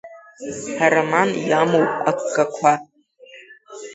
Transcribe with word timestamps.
Ароман 0.85 1.29
иамоуп 1.49 1.91
агхақәа. 2.09 2.73